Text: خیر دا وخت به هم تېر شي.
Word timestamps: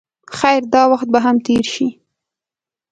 خیر 0.37 0.61
دا 0.73 0.83
وخت 0.91 1.07
به 1.13 1.19
هم 1.25 1.35
تېر 1.45 1.65
شي. 1.73 1.87